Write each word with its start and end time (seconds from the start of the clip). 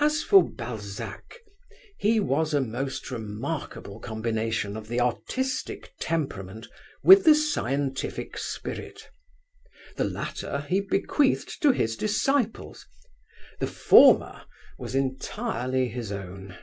As 0.00 0.22
for 0.22 0.42
Balzac, 0.50 1.40
he 1.98 2.18
was 2.20 2.54
a 2.54 2.60
most 2.62 3.10
remarkable 3.10 4.00
combination 4.00 4.78
of 4.78 4.88
the 4.88 4.98
artistic 4.98 5.92
temperament 6.00 6.68
with 7.04 7.24
the 7.24 7.34
scientific 7.34 8.38
spirit. 8.38 9.10
The 9.98 10.04
latter 10.04 10.64
he 10.70 10.80
bequeathed 10.80 11.60
to 11.60 11.70
his 11.72 11.96
disciples. 11.96 12.86
The 13.60 13.66
former 13.66 14.46
was 14.78 14.94
entirely 14.94 15.88
his 15.88 16.10
own. 16.12 16.56